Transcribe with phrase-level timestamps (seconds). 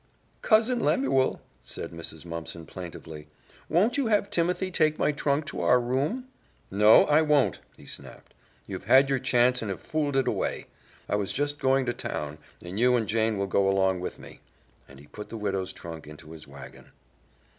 [0.41, 2.25] "Cousin Lemuel," said Mrs.
[2.25, 3.27] Mumpson plaintively,
[3.69, 6.27] "won't you have Timothy take my trunk to our room?"
[6.71, 8.33] "No, I won't," he snapped.
[8.65, 10.65] "You've had your chance and have fooled it away.
[11.07, 14.39] I was just going to town, and you and Jane will go along with me,"
[14.87, 16.91] and he put the widow's trunk into his wagon.